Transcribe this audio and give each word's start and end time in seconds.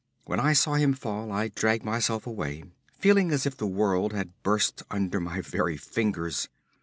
When 0.25 0.39
I 0.39 0.53
saw 0.53 0.73
him 0.73 0.93
fall 0.95 1.31
I 1.31 1.49
dragged 1.49 1.83
myself 1.85 2.25
away 2.25 2.63
feeling 2.97 3.31
as 3.31 3.45
if 3.45 3.55
the 3.55 3.67
world 3.67 4.13
had 4.13 4.31
burst 4.41 4.81
under 4.89 5.19
my 5.19 5.41
very 5.41 5.77
fingers. 5.77 6.49